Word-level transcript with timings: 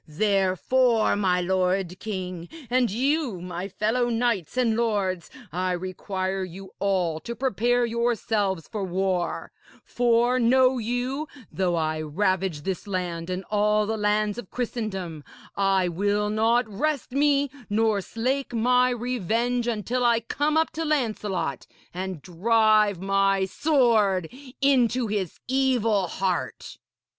Therefore, 0.07 1.15
my 1.15 1.41
lord 1.41 1.99
king, 1.99 2.49
and 2.71 2.89
you, 2.89 3.39
my 3.39 3.67
fellow 3.67 4.09
knights 4.09 4.57
and 4.57 4.75
lords, 4.75 5.29
I 5.51 5.73
require 5.73 6.43
you 6.43 6.73
all 6.79 7.19
to 7.19 7.35
prepare 7.35 7.85
yourselves 7.85 8.67
for 8.67 8.83
war; 8.83 9.51
for, 9.83 10.39
know 10.39 10.79
you, 10.79 11.27
though 11.51 11.75
I 11.75 12.01
ravage 12.01 12.61
this 12.61 12.87
land 12.87 13.29
and 13.29 13.45
all 13.51 13.85
the 13.85 13.95
lands 13.95 14.39
of 14.39 14.49
Christendom, 14.49 15.23
I 15.55 15.87
will 15.87 16.31
not 16.31 16.67
rest 16.67 17.11
me 17.11 17.51
nor 17.69 18.01
slake 18.01 18.55
my 18.55 18.89
revenge 18.89 19.67
until 19.67 20.03
I 20.03 20.21
come 20.21 20.57
up 20.57 20.71
to 20.71 20.83
Lancelot 20.83 21.67
and 21.93 22.23
drive 22.23 22.99
my 22.99 23.45
sword 23.45 24.29
into 24.61 25.05
his 25.05 25.39
evil 25.47 26.07
heart.' 26.07 26.79